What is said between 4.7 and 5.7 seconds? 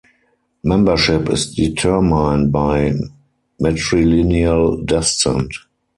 descent.